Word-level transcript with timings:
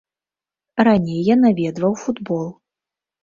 Раней 0.87 1.19
я 1.27 1.35
наведваў 1.43 1.93
футбол. 2.05 2.43